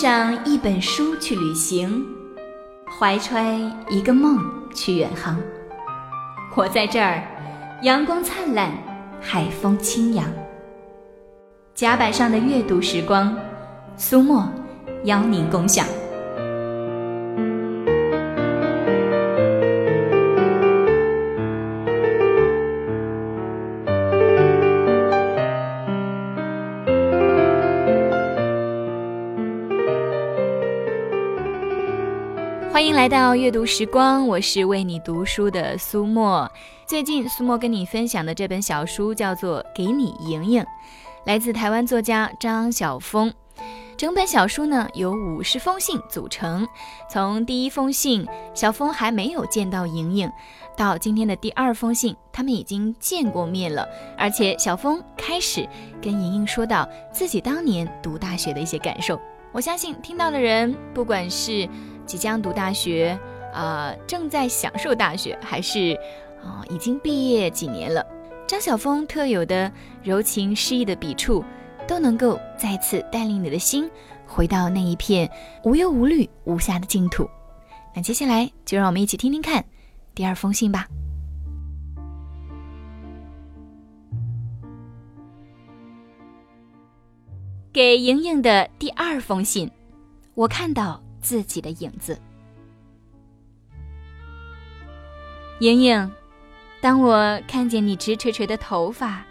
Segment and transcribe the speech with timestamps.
[0.00, 2.06] 上一本书去旅行，
[2.86, 3.58] 怀揣
[3.90, 4.38] 一个梦
[4.72, 5.36] 去远航。
[6.54, 7.20] 我在这儿，
[7.82, 8.70] 阳光灿烂，
[9.20, 10.24] 海风清扬。
[11.74, 13.36] 甲板上的阅读时光，
[13.96, 14.48] 苏墨
[15.02, 15.84] 邀您共享。
[32.78, 36.48] 欢迎来到阅读时光，我是为你读书的苏沫。
[36.86, 40.62] 最近苏沫跟你分享的这本小书叫做《给你莹莹》，
[41.26, 43.34] 来自台湾作家张晓峰。
[43.96, 46.68] 整本小书呢由五十封信组成，
[47.10, 48.24] 从第一封信
[48.54, 50.30] 小峰还没有见到莹莹，
[50.76, 55.68] 到今天的第二封信，他们已经见过面了，而且小峰开始
[56.00, 59.20] 跟莹莹说到自己当年读大学的一些感受。
[59.50, 61.68] 我相信听到的人，不管是
[62.08, 63.16] 即将读大学，
[63.52, 65.92] 啊，正在享受大学，还是
[66.42, 68.04] 啊已经毕业几年了，
[68.46, 69.70] 张晓峰特有的
[70.02, 71.44] 柔情诗意的笔触，
[71.86, 73.88] 都能够再次带领你的心
[74.26, 75.30] 回到那一片
[75.64, 77.28] 无忧无虑、无暇的净土。
[77.94, 79.62] 那接下来就让我们一起听听看
[80.14, 80.86] 第二封信吧。
[87.70, 89.70] 给莹莹的第二封信，
[90.34, 91.02] 我看到。
[91.20, 92.18] 自己的影子，
[95.60, 96.10] 莹莹，
[96.80, 99.24] 当我看见你直垂垂的头发，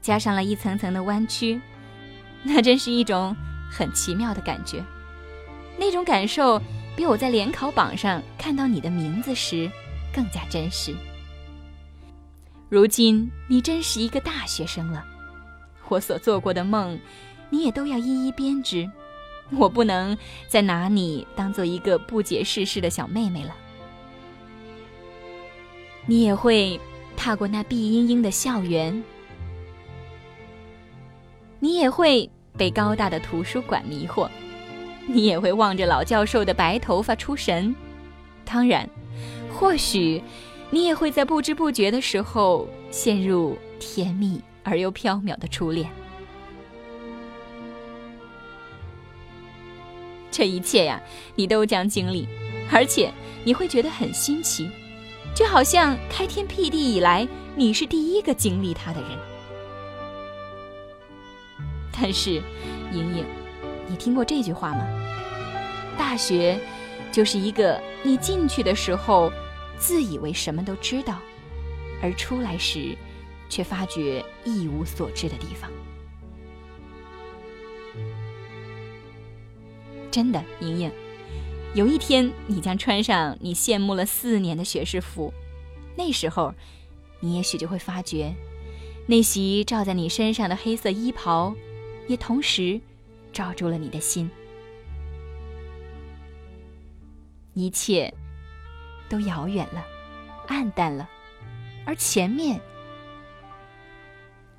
[0.00, 1.60] 加上了一层层的弯曲，
[2.42, 3.34] 那真是一种
[3.70, 4.84] 很奇妙的感觉。
[5.78, 6.60] 那种感受
[6.94, 9.70] 比我在联考榜上看到你的名字时
[10.14, 10.94] 更加真实。
[12.68, 15.04] 如今你真是一个大学生了，
[15.88, 16.98] 我所做过的梦，
[17.48, 18.90] 你也都要一一编织。
[19.58, 20.16] 我不能
[20.48, 23.54] 再拿你当做一个不解世事的小妹妹了。
[26.06, 26.80] 你也会
[27.16, 29.02] 踏过那碧阴阴的校园，
[31.60, 34.28] 你也会被高大的图书馆迷惑，
[35.06, 37.74] 你也会望着老教授的白头发出神。
[38.44, 38.88] 当然，
[39.54, 40.20] 或许
[40.70, 45.88] 你也会在不知不觉的时候陷入甜蜜而又飘渺的初恋。
[50.32, 51.00] 这一切呀，
[51.36, 52.26] 你都将经历，
[52.72, 53.12] 而且
[53.44, 54.68] 你会觉得很新奇，
[55.36, 59.10] 就好像开天辟地以来，你是第一个经历它的人。
[61.92, 62.42] 但是，
[62.92, 63.24] 莹莹，
[63.86, 64.84] 你听过这句话吗？
[65.98, 66.58] 大学
[67.12, 69.30] 就是一个你进去的时候
[69.78, 71.18] 自以为什么都知道，
[72.02, 72.96] 而出来时
[73.50, 75.70] 却发觉一无所知的地方。
[80.12, 80.92] 真的，莹莹，
[81.74, 85.32] 有一天你将穿上你羡慕了四年的学士服，
[85.96, 86.54] 那时候，
[87.18, 88.34] 你也许就会发觉，
[89.06, 91.54] 那袭罩在你身上的黑色衣袍，
[92.08, 92.78] 也同时
[93.32, 94.30] 罩住了你的心。
[97.54, 98.12] 一切
[99.08, 99.82] 都遥远了，
[100.48, 101.08] 暗淡了，
[101.86, 102.60] 而前面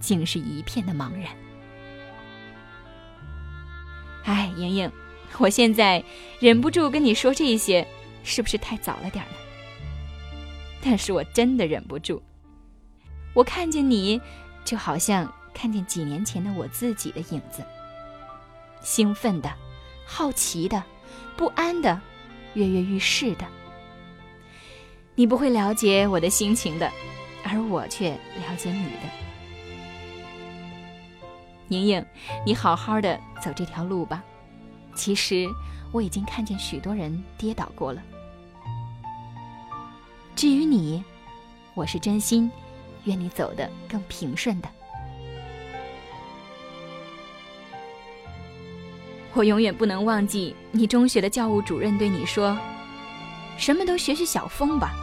[0.00, 1.36] 竟是一片的茫然。
[4.24, 4.90] 哎，莹莹。
[5.40, 6.02] 我现在
[6.40, 7.86] 忍不住跟你说这些，
[8.24, 9.36] 是不是太早了点儿呢？
[10.82, 12.22] 但是我真的忍不住。
[13.34, 14.20] 我看见你，
[14.64, 17.62] 就好像看见几年前的我自己的影子。
[18.80, 19.52] 兴奋的，
[20.06, 20.82] 好奇的，
[21.36, 22.00] 不安的，
[22.54, 23.44] 跃跃欲试的。
[25.14, 26.90] 你不会了解我的心情的，
[27.42, 29.00] 而我却了解你的。
[31.68, 32.06] 莹莹，
[32.44, 34.22] 你好好的走这条路吧。
[34.96, 35.46] 其实
[35.92, 38.02] 我已经看见许多人跌倒过了。
[40.34, 41.04] 至于你，
[41.74, 42.50] 我是真心
[43.04, 44.68] 愿你走得更平顺的。
[49.32, 52.58] 我永远不能忘记你中学的教务主任对你说
[53.58, 54.94] ：“什么都学学小峰吧，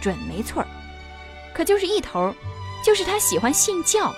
[0.00, 0.68] 准没错儿。”
[1.52, 2.32] 可就是一头，
[2.84, 4.14] 就是他喜欢信教，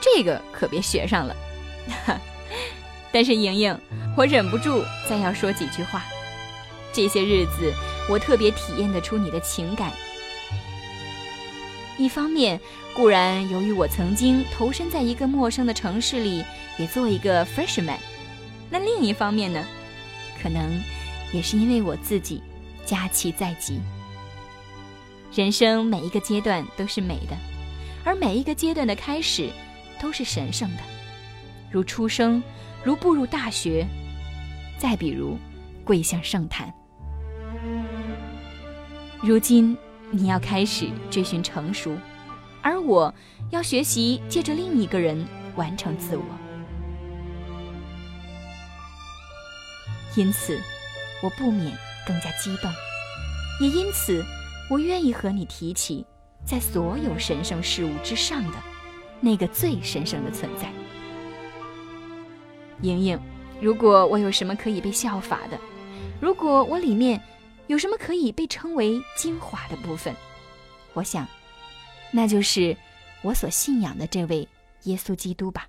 [0.00, 1.36] 这个可别学上了。
[3.12, 3.78] 但是莹莹，
[4.14, 6.04] 我忍不住再要说几句话。
[6.92, 7.72] 这些日子，
[8.10, 9.90] 我特别体验得出你的情感。
[11.96, 12.60] 一方面，
[12.94, 16.44] 固然由于我曾经投身在一个陌生的城市里，
[16.78, 17.96] 也做一个 freshman；
[18.68, 19.64] 那另一方面呢，
[20.42, 20.78] 可能
[21.32, 22.42] 也是因为我自己
[22.84, 23.80] 佳期在即。
[25.34, 27.36] 人生每一个阶段都是美的，
[28.04, 29.48] 而每一个阶段的开始
[29.98, 30.82] 都是神圣的，
[31.70, 32.42] 如出生。
[32.84, 33.86] 如步入大学，
[34.78, 35.38] 再比如
[35.84, 36.72] 跪向圣坛。
[39.22, 39.76] 如今
[40.10, 41.96] 你要开始追寻成熟，
[42.60, 43.14] 而我
[43.50, 45.24] 要学习借着另一个人
[45.54, 46.24] 完成自我。
[50.16, 50.60] 因此，
[51.22, 51.76] 我不免
[52.06, 52.70] 更加激动，
[53.60, 54.22] 也因此，
[54.68, 56.04] 我愿意和你提起，
[56.44, 58.58] 在所有神圣事物之上的
[59.20, 60.70] 那个最神圣的存在。
[62.82, 63.18] 莹莹，
[63.62, 65.56] 如果我有什么可以被效法的，
[66.20, 67.22] 如果我里面
[67.68, 70.12] 有什么可以被称为精华的部分，
[70.94, 71.24] 我想，
[72.10, 72.76] 那就是
[73.22, 74.48] 我所信仰的这位
[74.82, 75.68] 耶稣基督吧。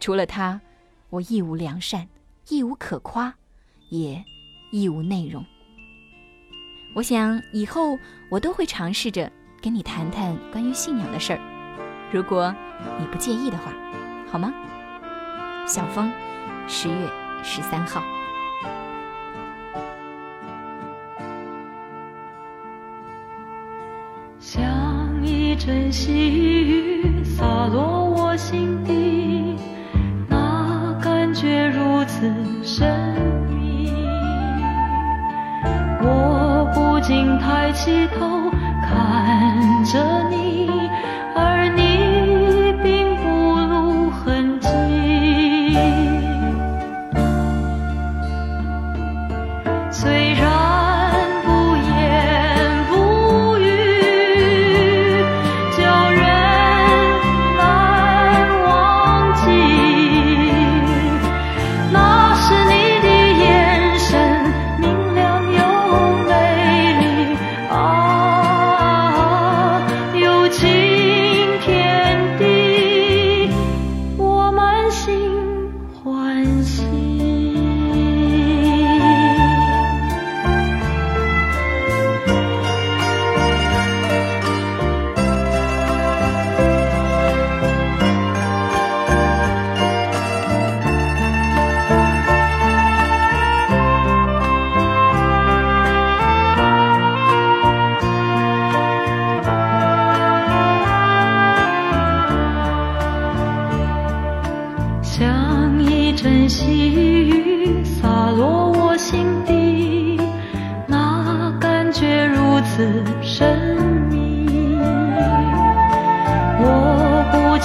[0.00, 0.60] 除了他，
[1.08, 2.08] 我亦无良善。
[2.50, 3.34] 亦无可夸，
[3.90, 4.24] 也
[4.72, 5.44] 亦无内容。
[6.94, 7.98] 我想以后
[8.30, 9.30] 我都会尝试着
[9.60, 12.54] 跟你谈谈关于信仰的事儿，如果
[12.98, 13.70] 你不介意的话，
[14.32, 14.50] 好吗？
[15.68, 16.10] 小峰，
[16.66, 16.94] 十月
[17.42, 18.02] 十三号。
[24.40, 24.64] 像
[25.22, 29.58] 一阵细雨洒落我心底，
[30.26, 32.32] 那感觉如此。
[32.64, 33.14] 神
[33.50, 33.92] 秘，
[36.00, 38.47] 我不禁抬起头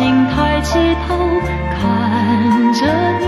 [0.00, 1.14] 请抬起头
[1.76, 3.19] 看着。